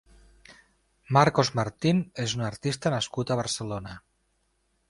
[1.17, 3.95] Marcos Martín és un artista nascut a Barcelona.